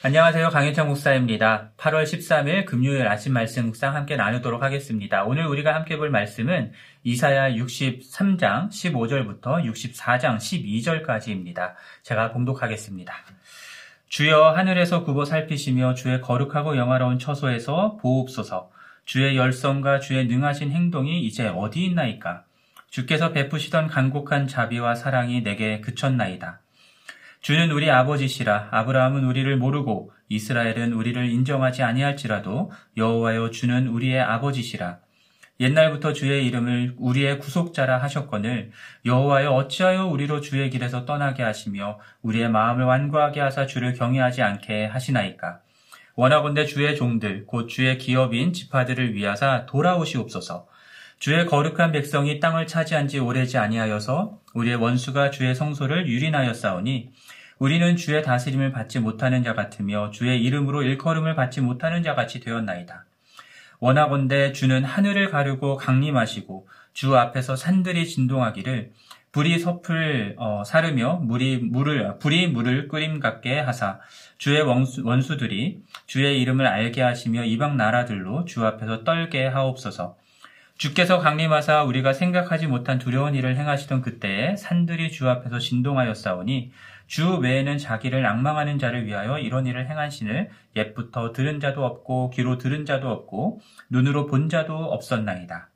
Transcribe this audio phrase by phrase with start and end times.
[0.00, 0.50] 안녕하세요.
[0.50, 1.72] 강현창 목사입니다.
[1.76, 5.24] 8월 13일 금요일 아침 말씀 묵상 함께 나누도록 하겠습니다.
[5.24, 6.70] 오늘 우리가 함께 볼 말씀은
[7.02, 11.74] 이사야 63장 15절부터 64장 12절까지입니다.
[12.04, 13.12] 제가 봉독하겠습니다.
[14.08, 18.70] 주여 하늘에서 굽어 살피시며 주의 거룩하고 영화로운 처소에서 보옵소서
[19.04, 22.44] 주의 열성과 주의 능하신 행동이 이제 어디 있나이까
[22.88, 26.60] 주께서 베푸시던 간곡한 자비와 사랑이 내게 그쳤나이다.
[27.40, 28.68] 주는 우리 아버지시라.
[28.72, 34.98] 아브라함은 우리를 모르고 이스라엘은 우리를 인정하지 아니할지라도 여호와여 주는 우리의 아버지시라.
[35.60, 38.70] 옛날부터 주의 이름을 우리의 구속자라 하셨거늘
[39.04, 45.60] 여호와여 어찌하여 우리로 주의 길에서 떠나게 하시며 우리의 마음을 완고하게 하사 주를 경외하지 않게 하시나이까?
[46.14, 50.66] 원하건대 주의 종들 곧 주의 기업인 지파들을 위하사 돌아오시옵소서.
[51.18, 57.10] 주의 거룩한 백성이 땅을 차지한 지 오래지 아니하여서 우리의 원수가 주의 성소를 유린하였사오니
[57.58, 63.04] 우리는 주의 다스림을 받지 못하는 자 같으며 주의 이름으로 일컬음을 받지 못하는 자 같이 되었나이다.
[63.80, 68.92] 원하건대 주는 하늘을 가르고 강림하시고 주 앞에서 산들이 진동하기를
[69.32, 74.00] 불이 섭을 어, 사르며 물이 물을 불이 물을 끓임 같게 하사
[74.38, 80.16] 주의 원수, 원수들이 주의 이름을 알게 하시며 이방 나라들로 주 앞에서 떨게 하옵소서.
[80.78, 86.70] 주께서 강림하사 우리가 생각하지 못한 두려운 일을 행하시던 그때에 산들이 주 앞에서 진동하였사오니
[87.08, 92.58] 주 외에는 자기를 악망하는 자를 위하여 이런 일을 행한 신을 옛부터 들은 자도 없고 귀로
[92.58, 95.70] 들은 자도 없고 눈으로 본 자도 없었나이다.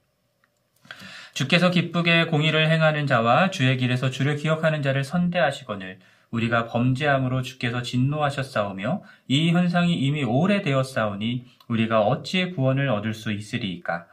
[1.33, 5.99] 주께서 기쁘게 공의를 행하는 자와 주의 길에서 주를 기억하는 자를 선대하시거늘
[6.31, 14.07] 우리가 범죄함으로 주께서 진노하셨사오며 이 현상이 이미 오래되었사오니 우리가 어찌 구원을 얻을 수 있으리이까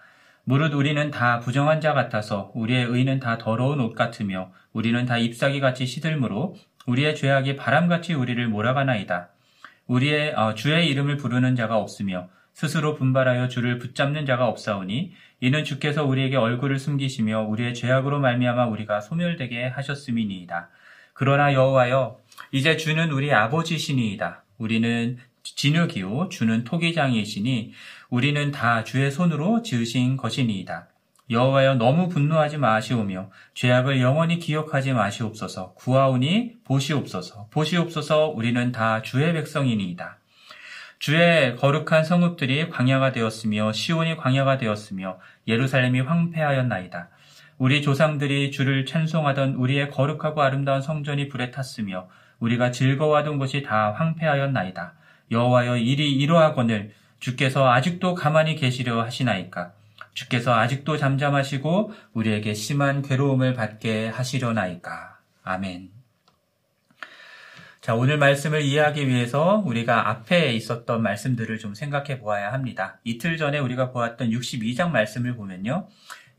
[0.46, 5.60] 무릇 우리는 다 부정한 자 같아서 우리의 의는 다 더러운 옷 같으며 우리는 다 잎사귀
[5.60, 6.56] 같이 시들므로
[6.90, 9.30] 우리의 죄악이 바람같이 우리를 몰아가나이다.
[9.88, 16.04] 우리의 어, 주의 이름을 부르는 자가 없으며 스스로 분발하여 주를 붙잡는 자가 없사오니 이는 주께서
[16.04, 20.70] 우리에게 얼굴을 숨기시며 우리의 죄악으로 말미암아 우리가 소멸되게 하셨음이니이다.
[21.14, 22.20] 그러나 여호와여
[22.52, 24.44] 이제 주는 우리 아버지시니이다.
[24.58, 27.72] 우리는 진흙이요 주는 토기장이시니
[28.10, 30.88] 우리는 다 주의 손으로 지으신 것이니이다.
[31.30, 40.18] 여호와여 너무 분노하지 마시오며 죄악을 영원히 기억하지 마시옵소서 구하오니 보시옵소서 보시옵소서 우리는 다 주의 백성이니이다.
[40.98, 47.10] 주의 거룩한 성읍들이 광야가 되었으며 시온이 광야가 되었으며 예루살렘이 황폐하였나이다.
[47.60, 52.10] 우리 조상들이 주를 찬송하던 우리의 거룩하고 아름다운 성전이 불에 탔으며
[52.40, 54.94] 우리가 즐거워하던 곳이 다 황폐하였나이다.
[55.30, 59.74] 여호와여 일이 이러하거늘 주께서 아직도 가만히 계시려 하시나이까?
[60.20, 65.18] 주께서 아직도 잠잠하시고 우리에게 심한 괴로움을 받게 하시려나이까?
[65.44, 65.92] 아멘.
[67.80, 73.00] 자, 오늘 말씀을 이해하기 위해서 우리가 앞에 있었던 말씀들을 좀 생각해 보아야 합니다.
[73.06, 75.88] 이틀 전에 우리가 보았던 62장 말씀을 보면요.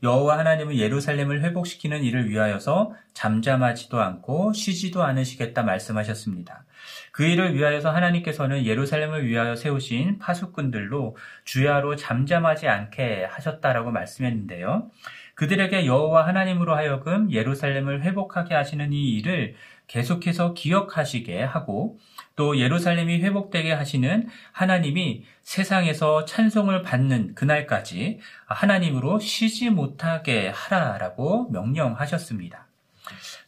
[0.03, 6.65] 여호와 하나님은 예루살렘을 회복시키는 일을 위하여서 잠잠하지도 않고 쉬지도 않으시겠다 말씀하셨습니다.
[7.11, 14.89] 그 일을 위하여서 하나님께서는 예루살렘을 위하여 세우신 파수꾼들로 주야로 잠잠하지 않게 하셨다라고 말씀했는데요.
[15.35, 19.55] 그들에게 여호와 하나님으로 하여금 예루살렘을 회복하게 하시는 이 일을
[19.87, 21.97] 계속해서 기억하시게 하고
[22.37, 32.70] 또 예루살렘이 회복되게 하시는 하나님이 세상에서 찬송을 받는 그날까지 하나님으로 쉬지 못하게 하라라고 명령하셨습니다.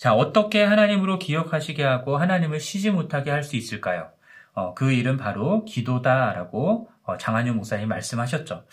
[0.03, 4.09] 자, 어떻게 하나님으로 기억하시게 하고 하나님을 쉬지 못하게 할 수 있을까요?
[4.53, 8.65] 어, 그 일은 바로 기도다라고 어, 장한용 목사님 말씀하셨죠.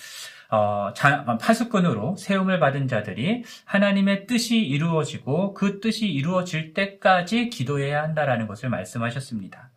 [0.50, 0.92] 어,
[1.40, 9.70] 파수꾼으로 세움을 받은 자들이 하나님의 뜻이 이루어지고 그 뜻이 이루어질 때까지 기도해야 한다라는 것을 말씀하셨습니다.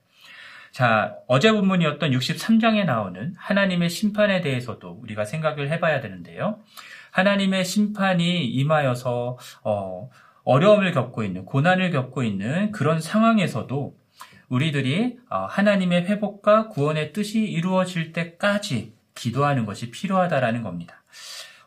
[0.72, 6.58] 자, 어제 본문이었던 63장에 나오는 하나님의 심판에 대해서도 우리가 생각을 해봐야 되는데요.
[7.12, 10.10] 하나님의 심판이 임하여서 어,
[10.44, 13.96] 어려움을 겪고 있는, 고난을 겪고 있는 그런 상황에서도
[14.50, 21.04] 우리들이 어, 하나님의 회복과 구원의 뜻이 이루어질 때까지 기도하는 것이 필요하다라는 겁니다.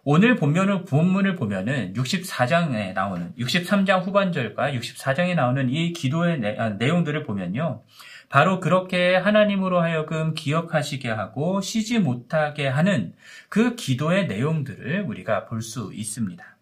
[0.04, 7.24] 오늘 본면을, 본문을 보면은 64장에 나오는, 63장 후반절과 64장에 나오는 이 기도의 내, 아, 내용들을
[7.24, 7.82] 보면요.
[8.28, 13.14] 바로 그렇게 하나님으로 하여금 기억하시게 하고 쉬지 못하게 하는
[13.48, 16.55] 그 기도의 내용들을 우리가 볼 수 있습니다.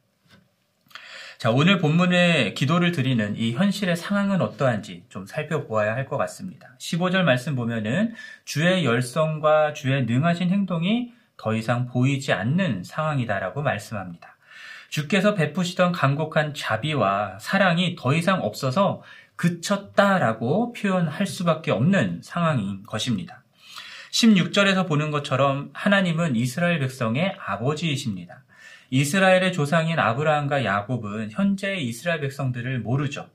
[1.44, 6.70] 자, 오늘 본문에 기도를 드리는 이 현실의 상황은 어떠한지 좀 살펴보아야 할 것 같습니다.
[6.78, 8.14] 15절 말씀 보면은
[8.46, 14.38] 주의 열성과 주의 능하신 행동이 더 이상 보이지 않는 상황이다라고 말씀합니다.
[14.88, 19.02] 주께서 베푸시던 간곡한 자비와 사랑이 더 이상 없어서
[19.36, 23.43] 그쳤다라고 표현할 수밖에 없는 상황인 것입니다.
[24.14, 28.44] 16절에서 보는 것처럼 하나님은 이스라엘 백성의 아버지이십니다.
[28.90, 33.28] 이스라엘의 조상인 아브라함과 야곱은 현재의 이스라엘 백성들을 모르죠.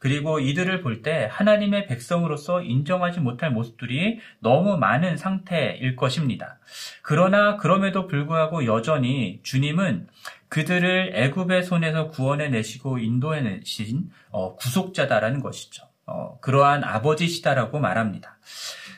[0.00, 6.58] 그리고 이들을 볼 때 하나님의 백성으로서 인정하지 못할 모습들이 너무 많은 상태일 것입니다.
[7.02, 10.08] 그러나 그럼에도 불구하고 여전히 주님은
[10.48, 15.84] 그들을 애굽의 손에서 구원해 내시고 인도해 내신 어, 구속자다라는 것이죠.
[16.06, 18.38] 어, 그러한 아버지시다라고 말합니다.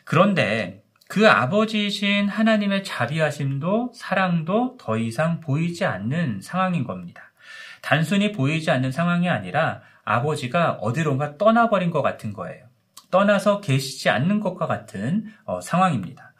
[0.05, 7.33] 그런데 그 아버지이신 하나님의 자비하심도 사랑도 더 이상 보이지 않는 상황인 겁니다.
[7.81, 12.67] 단순히 보이지 않는 상황이 아니라 아버지가 어디론가 떠나버린 것 같은 거예요.
[13.11, 16.33] 떠나서 계시지 않는 것과 같은 어, 상황입니다.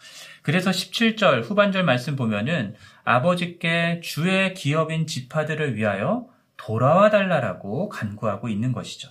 [0.43, 2.75] 그래서 17절 후반절 말씀 보면은
[3.05, 6.27] 아버지께 주의 기업인 지파들을 위하여
[6.57, 9.11] 돌아와 달라라고 간구하고 있는 것이죠.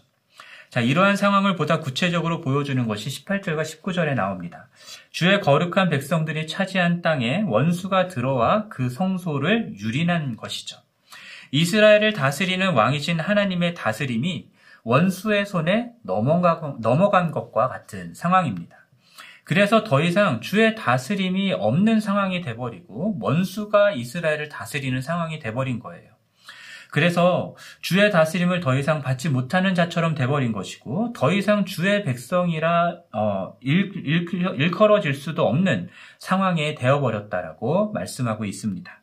[0.75, 4.67] 자, 이러한 상황을 보다 구체적으로 보여주는 것이 18절과 19절에 나옵니다.
[5.09, 10.75] 주의 거룩한 백성들이 차지한 땅에 원수가 들어와 그 성소를 유린한 것이죠.
[11.51, 14.49] 이스라엘을 다스리는 왕이신 하나님의 다스림이
[14.83, 18.75] 원수의 손에 넘어간, 것과 같은 상황입니다.
[19.45, 26.14] 그래서 더 이상 주의 다스림이 없는 상황이 돼버리고 원수가 이스라엘을 다스리는 상황이 돼버린 거예요.
[26.95, 33.57] 그래서 주의 다스림을 더 이상 받지 못하는 자처럼 돼버린 것이고 더 이상 주의 백성이라 어,
[33.59, 35.89] 일, 일, 일컬어질 수도 없는
[36.19, 39.01] 상황에 되어버렸다라고 말씀하고 있습니다.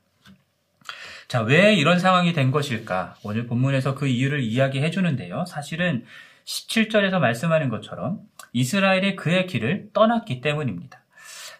[1.29, 3.17] 자, 왜 이런 상황이 된 것일까?
[3.25, 5.44] 오늘 본문에서 그 이유를 이야기해 주는데요.
[5.47, 6.06] 사실은
[6.47, 8.21] 17절에서 말씀하는 것처럼
[8.55, 11.03] 이스라엘이 그의 길을 떠났기 때문입니다.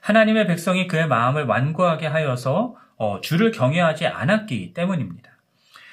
[0.01, 5.32] 하나님의 백성이 그의 마음을 완고하게 하여서 어, 주를 경외하지 않았기 때문입니다.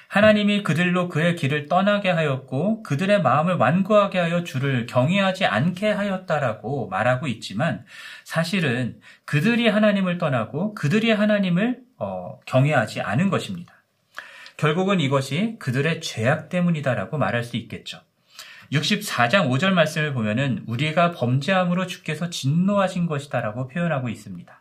[0.10, 7.28] 하나님이 그들로 그의 길을 떠나게 하였고 그들의 마음을 완고하게 하여 주를 경외하지 않게 하였다라고 말하고
[7.28, 7.86] 있지만
[8.24, 13.76] 사실은 그들이 하나님을 떠나고 그들이 하나님을 어, 경외하지 않은 것입니다.
[14.58, 18.02] 결국은 이것이 그들의 죄악 때문이다라고 말할 수 있겠죠.
[18.72, 24.59] 64장 5절 말씀을 보면은 우리가 범죄함으로 주께서 진노하신 것이다라고 표현하고 있습니다.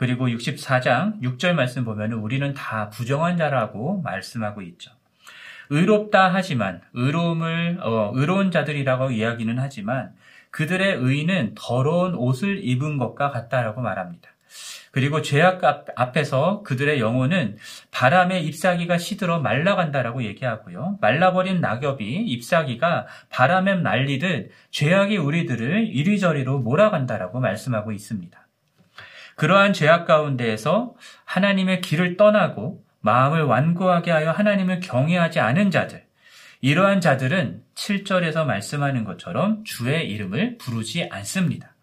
[0.00, 4.90] 그리고 64장 6절 말씀 보면 우리는 다 부정한 자라고 말씀하고 있죠.
[5.68, 10.14] 의롭다 하지만 의로움을 어, 의로운 자들이라고 이야기는 하지만
[10.52, 14.30] 그들의 의는 더러운 옷을 입은 것과 같다라고 말합니다.
[14.90, 15.60] 그리고 죄악
[15.94, 17.58] 앞에서 그들의 영혼은
[17.90, 20.96] 바람에 잎사귀가 시들어 말라간다라고 얘기하고요.
[21.02, 28.40] 말라버린 낙엽이 잎사귀가 바람에 날리듯 죄악이 우리들을 이리저리로 몰아간다라고 말씀하고 있습니다.
[29.40, 30.94] 그러한 죄악 가운데에서
[31.24, 36.04] 하나님의 길을 떠나고 마음을 완고하게 하여 하나님을 경외하지 않은 자들,
[36.60, 41.74] 이러한 자들은 7절에서 말씀하는 것처럼 주의 이름을 부르지 않습니다.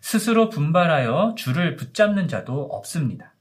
[0.00, 3.34] 스스로 분발하여 주를 붙잡는 자도 없습니다.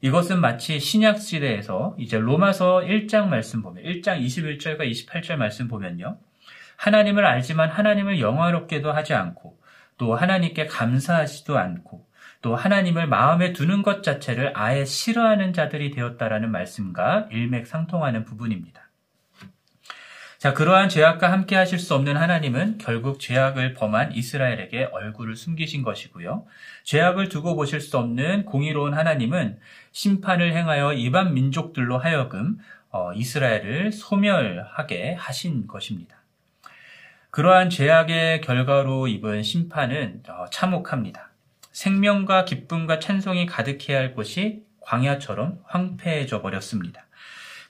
[0.00, 6.16] 이것은 마치 신약 시대에서 이제 로마서 1장 말씀 보면 1장 21절과 28절 말씀 보면요.
[6.76, 9.58] 하나님을 알지만 하나님을 영화롭게도 하지 않고
[9.98, 12.07] 또 하나님께 감사하지도 않고
[12.40, 18.88] 또 하나님을 마음에 두는 것 자체를 아예 싫어하는 자들이 되었다라는 말씀과 일맥상통하는 부분입니다.
[20.38, 26.46] 자, 그러한 죄악과 함께 하실 수 없는 하나님은 결국 죄악을 범한 이스라엘에게 얼굴을 숨기신 것이고요.
[26.84, 29.58] 죄악을 두고 보실 수 없는 공의로운 하나님은
[29.90, 32.58] 심판을 행하여 이반 민족들로 하여금
[32.90, 36.16] 어, 이스라엘을 소멸하게 하신 것입니다.
[37.30, 41.27] 그러한 죄악의 결과로 입은 심판은 어, 참혹합니다.
[41.78, 47.06] 생명과 기쁨과 찬송이 가득해야 할 곳이 광야처럼 황폐해져 버렸습니다.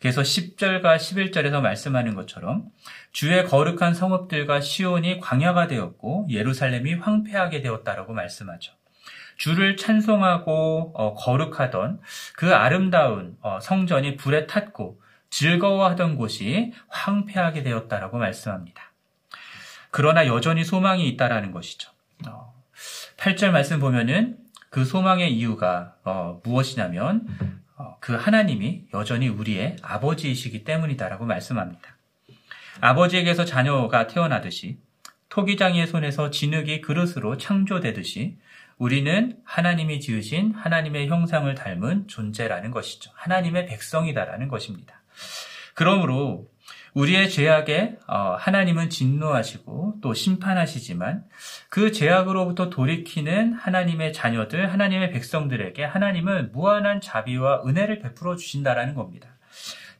[0.00, 2.70] 그래서 10절과 11절에서 말씀하는 것처럼
[3.12, 8.72] 주의 거룩한 성읍들과 시온이 광야가 되었고 예루살렘이 황폐하게 되었다라고 말씀하죠.
[9.36, 12.00] 주를 찬송하고 어, 거룩하던
[12.34, 18.90] 그 아름다운 어, 성전이 불에 탔고 즐거워하던 곳이 황폐하게 되었다라고 말씀합니다.
[19.90, 21.90] 그러나 여전히 소망이 있다라는 것이죠.
[23.18, 24.38] 어, 8절 말씀 보면은
[24.70, 27.26] 그 소망의 이유가 어, 무엇이냐면
[27.76, 31.96] 어, 그 하나님이 여전히 우리의 아버지이시기 때문이다라고 말씀합니다.
[32.80, 34.78] 아버지에게서 자녀가 태어나듯이
[35.30, 38.38] 토기장이의 손에서 진흙이 그릇으로 창조되듯이
[38.78, 43.10] 우리는 하나님이 지으신 하나님의 형상을 닮은 존재라는 것이죠.
[43.14, 45.02] 하나님의 백성이다라는 것입니다.
[45.74, 46.48] 그러므로
[46.94, 51.24] 우리의 죄악에 어, 하나님은 진노하시고 또 심판하시지만
[51.68, 59.28] 그 죄악으로부터 돌이키는 하나님의 자녀들, 하나님의 백성들에게 하나님은 무한한 자비와 은혜를 베풀어 주신다라는 겁니다.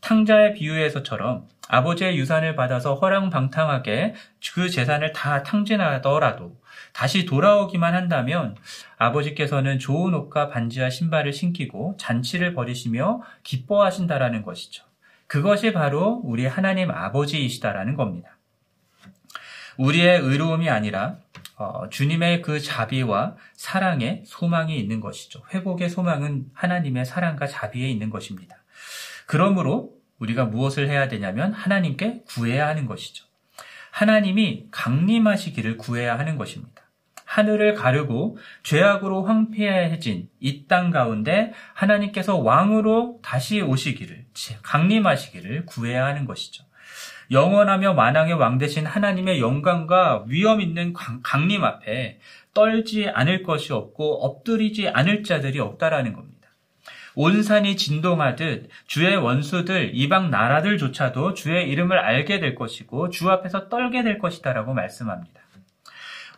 [0.00, 4.14] 탕자의 비유에서처럼 아버지의 유산을 받아서 허랑방탕하게
[4.54, 6.56] 그 재산을 다 탕진하더라도
[6.92, 8.56] 다시 돌아오기만 한다면
[8.96, 14.87] 아버지께서는 좋은 옷과 반지와 신발을 신기고 잔치를 벌이시며 기뻐하신다라는 것이죠.
[15.28, 18.38] 그것이 바로 우리 하나님 아버지이시다라는 겁니다.
[19.76, 21.18] 우리의 의로움이 아니라
[21.56, 25.42] 어, 주님의 그 자비와 사랑에 소망이 있는 것이죠.
[25.52, 28.56] 회복의 소망은 하나님의 사랑과 자비에 있는 것입니다.
[29.26, 33.26] 그러므로 우리가 무엇을 해야 되냐면 하나님께 구해야 하는 것이죠.
[33.90, 36.77] 하나님이 강림하시기를 구해야 하는 것입니다.
[37.38, 44.24] 하늘을 가르고 죄악으로 황폐해진 이 땅 가운데 하나님께서 왕으로 다시 오시기를,
[44.62, 46.64] 강림하시기를 구해야 하는 것이죠.
[47.30, 50.92] 영원하며 만왕의 왕 대신 하나님의 영광과 위엄 있는
[51.22, 52.18] 강림 앞에
[52.54, 56.48] 떨지 않을 것이 없고 엎드리지 않을 자들이 없다라는 겁니다.
[57.14, 64.02] 온 산이 진동하듯 주의 원수들 이방 나라들조차도 주의 이름을 알게 될 것이고 주 앞에서 떨게
[64.02, 65.47] 될 것이다라고 말씀합니다.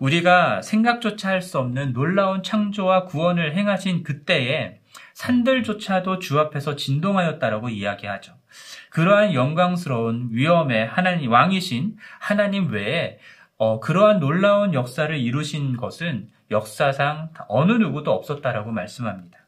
[0.01, 4.81] 우리가 생각조차 할 수 없는 놀라운 창조와 구원을 행하신 그때에
[5.15, 8.35] 산들조차도 주 앞에서 진동하였다라고 이야기하죠.
[8.91, 13.19] 그러한 영광스러운 위엄의 하나님 왕이신 하나님 외에
[13.59, 19.40] 어, 그러한 놀라운 역사를 이루신 것은 역사상 어느 누구도 없었다라고 말씀합니다.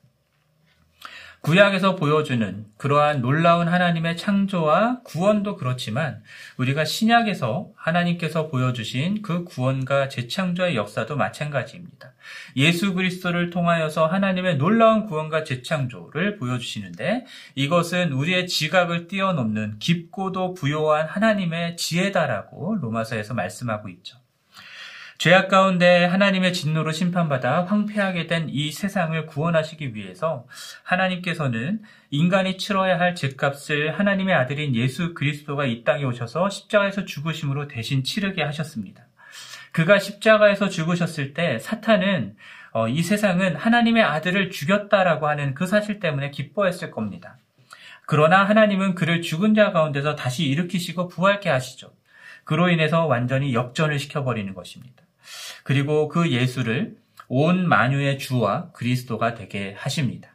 [1.43, 6.23] 구약에서 보여주는 그러한 놀라운 하나님의 창조와 구원도 그렇지만
[6.57, 12.15] 우리가 신약에서 하나님께서 보여주신 그 구원과 재창조의 역사도 마찬가지입니다.
[12.55, 21.77] 예수 그리스도를 통하여서 하나님의 놀라운 구원과 재창조를 보여주시는데 이것은 우리의 지각을 뛰어넘는 깊고도 부요한 하나님의
[21.77, 24.22] 지혜다라고 로마서에서 말씀하고 있죠.
[25.23, 30.49] 죄악 가운데 하나님의 진노로 심판받아 황폐하게 된 이 세상을 구원하시기 위해서
[30.83, 38.03] 하나님께서는 인간이 치러야 할 죄값을 하나님의 아들인 예수 그리스도가 이 땅에 오셔서 십자가에서 죽으심으로 대신
[38.03, 39.05] 치르게 하셨습니다.
[39.71, 42.35] 그가 십자가에서 죽으셨을 때 사탄은
[42.73, 47.37] 어, 이 세상은 하나님의 아들을 죽였다라고 하는 그 사실 때문에 기뻐했을 겁니다.
[48.07, 51.93] 그러나 하나님은 그를 죽은 자 가운데서 다시 일으키시고 부활케 하시죠.
[52.43, 55.02] 그로 인해서 완전히 역전을 시켜버리는 것입니다.
[55.65, 56.97] 그리고 그 예수를
[57.29, 60.31] 온 만유의 주와 그리스도가 되게 하십니다.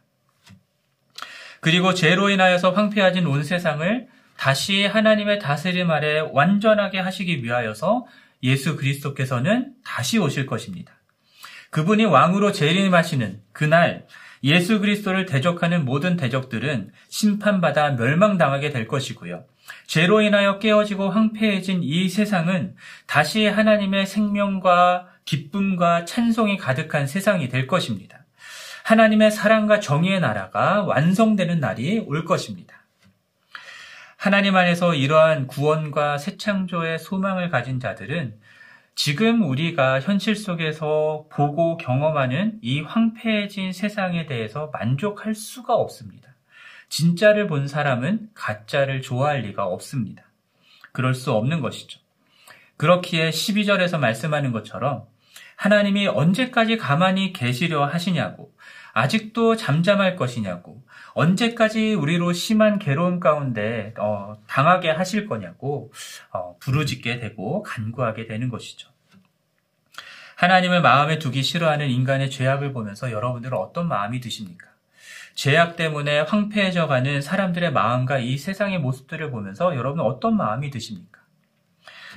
[1.59, 8.05] 그리고 죄로 인하여서 황폐해진 온 세상을 다시 하나님의 다스림 아래 완전하게 하시기 위하여서
[8.43, 10.93] 예수 그리스도께서는 다시 오실 것입니다.
[11.71, 14.05] 그분이 왕으로 재림하시는 그날
[14.43, 19.45] 예수 그리스도를 대적하는 모든 대적들은 심판받아 멸망당하게 될 것이고요.
[19.85, 28.25] 죄로 인하여 깨어지고 황폐해진 이 세상은 다시 하나님의 생명과 기쁨과 찬송이 가득한 세상이 될 것입니다.
[28.83, 32.77] 하나님의 사랑과 정의의 나라가 완성되는 날이 올 것입니다.
[34.15, 38.39] 하나님 안에서 이러한 구원과 새 창조의 소망을 가진 자들은
[38.95, 46.36] 지금 우리가 현실 속에서 보고 경험하는 이 황폐해진 세상에 대해서 만족할 수가 없습니다.
[46.89, 50.23] 진짜를 본 사람은 가짜를 좋아할 리가 없습니다.
[50.91, 51.99] 그럴 수 없는 것이죠.
[52.77, 55.05] 그렇기에 12절에서 말씀하는 것처럼
[55.55, 58.53] 하나님이 언제까지 가만히 계시려 하시냐고,
[58.93, 60.83] 아직도 잠잠할 것이냐고,
[61.17, 65.91] 언제까지 우리로 심한 괴로움 가운데 어, 당하게 하실 거냐고
[66.31, 68.89] 어, 부르짖게 되고 간구하게 되는 것이죠.
[70.35, 74.67] 하나님을 마음에 두기 싫어하는 인간의 죄악을 보면서 여러분들은 어떤 마음이 드십니까?
[75.37, 81.21] 죄악 때문에 황폐해져 가는 사람들의 마음과 이 세상의 모습들을 보면서 여러분은 어떤 마음이 드십니까?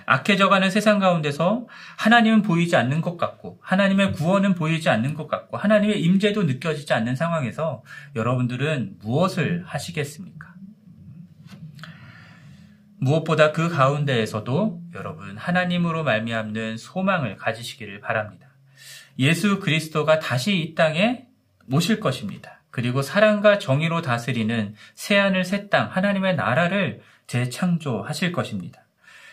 [0.06, 1.66] 악해져 가는 세상 가운데서
[1.98, 7.14] 하나님은 보이지 않는 것 같고 하나님의 구원은 보이지 않는 것 같고 하나님의 임재도 느껴지지 않는
[7.14, 7.84] 상황에서
[8.16, 10.54] 여러분들은 무엇을 하시겠습니까?
[12.96, 18.48] 무엇보다 그 가운데에서도 여러분 하나님으로 말미암는 소망을 가지시기를 바랍니다.
[19.18, 21.26] 예수 그리스도가 다시 이 땅에
[21.66, 22.59] 모실 것입니다.
[22.70, 28.82] 그리고 사랑과 정의로 다스리는 새하늘 새 땅 하나님의 나라를 재창조하실 것입니다.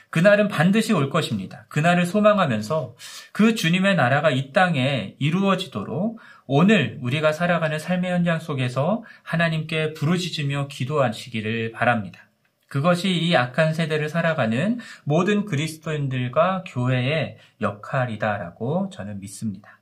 [0.10, 1.66] 그날은 반드시 올 것입니다.
[1.70, 2.96] 그날을 소망하면서
[3.34, 11.72] 그 주님의 나라가 이 땅에 이루어지도록 오늘 우리가 살아가는 삶의 현장 속에서 하나님께 부르짖으며 기도하시기를
[11.74, 12.22] 바랍니다.
[12.70, 19.80] 그것이 이 악한 세대를 살아가는 모든 그리스도인들과 교회의 역할이다라고 저는 믿습니다.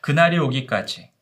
[0.00, 1.15] 그날이 오기까지 어,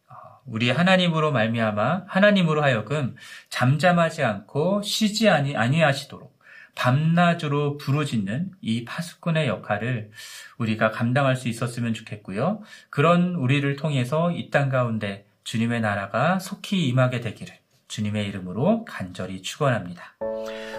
[0.47, 3.17] 우리 하나님으로 말미암아 하나님으로 하여금
[3.49, 6.35] 잠잠하지 않고 쉬지 아니 아니하시도록
[6.75, 10.11] 밤낮으로 부르짖는 이 파수꾼의 역할을
[10.59, 12.63] 우리가 감당할 수 있었으면 좋겠고요.
[12.91, 17.55] 그런 우리를 통해서 이 땅 가운데 주님의 나라가 속히 임하게 되기를
[17.89, 20.17] 주님의 이름으로 간절히 축원합니다.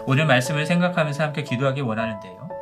[0.05, 2.54] 오늘 말씀을 생각하면서 함께 기도하기 원하는데요.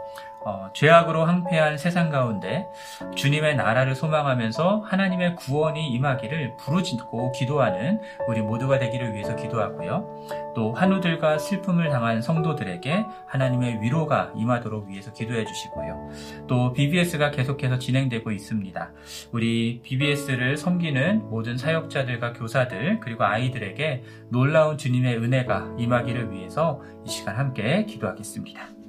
[0.45, 2.67] 어, 죄악으로 황폐한 세상 가운데
[3.15, 10.53] 주님의 나라를 소망하면서 하나님의 구원이 임하기를 부르짖고 기도하는 우리 모두가 되기를 위해서 기도하고요.
[10.55, 16.09] 또 환우들과 슬픔을 당한 성도들에게 하나님의 위로가 임하도록 위해서 기도해 주시고요.
[16.47, 18.91] 또 BBS가 계속해서 진행되고 있습니다.
[19.31, 27.37] 우리 BBS를 섬기는 모든 사역자들과 교사들 그리고 아이들에게 놀라운 주님의 은혜가 임하기를 위해서 이 시간
[27.37, 28.82] 함께 기도하겠습니다.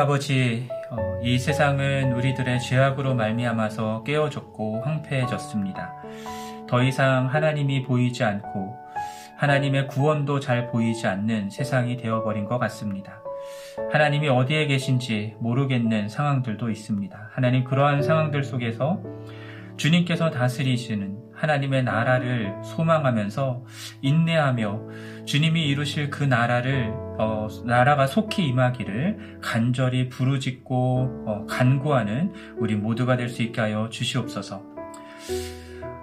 [0.00, 5.92] 아버지, 어, 이 세상은 우리들의 죄악으로 말미암아서 깨어졌고 황폐해졌습니다.
[6.66, 8.78] 더 이상 하나님이 보이지 않고
[9.36, 13.20] 하나님의 구원도 잘 보이지 않는 세상이 되어버린 것 같습니다.
[13.92, 17.30] 하나님이 어디에 계신지 모르겠는 상황들도 있습니다.
[17.32, 19.02] 하나님 그러한 상황들 속에서
[19.76, 23.64] 주님께서 다스리시는 하나님의 나라를 소망하면서
[24.00, 24.80] 인내하며
[25.26, 33.28] 주님이 이루실 그 나라를 어, 나라가 속히 임하기를 간절히 부르짖고 어, 간구하는 우리 모두가 될
[33.28, 34.62] 수 있게 하여 주시옵소서.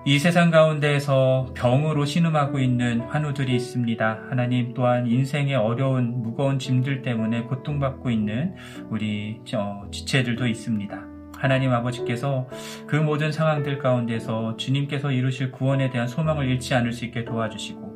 [0.06, 4.28] 이 세상 가운데에서 병으로 신음하고 있는 환우들이 있습니다.
[4.30, 8.54] 하나님 또한 인생의 어려운 무거운 짐들 때문에 고통받고 있는
[8.90, 10.98] 우리 어, 지체들도 있습니다.
[11.36, 12.48] 하나님 아버지께서
[12.88, 17.87] 그 모든 상황들 가운데서 주님께서 이루실 구원에 대한 소망을 잃지 않을 수 있게 도와주시고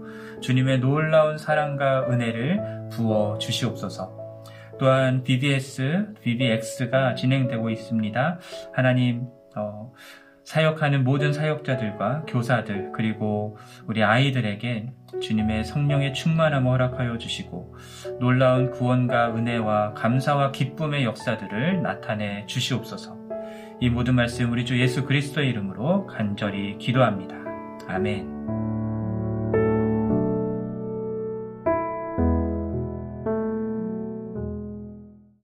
[0.42, 4.22] 주님의 놀라운 사랑과 은혜를 부어 주시옵소서.
[4.80, 8.40] 또한 BBS, BBX가 진행되고 있습니다.
[8.74, 9.92] 하나님 어,
[10.44, 17.76] 사역하는 모든 사역자들과 교사들 그리고 우리 아이들에게 주님의 성령의 충만함을 허락하여 주시고
[18.20, 23.18] 놀라운 구원과 은혜와 감사와 기쁨의 역사들을 나타내 주시옵소서.
[23.80, 27.36] 이 모든 말씀 우리 주 예수 그리스도의 이름으로 간절히 기도합니다.
[27.88, 28.71] 아멘.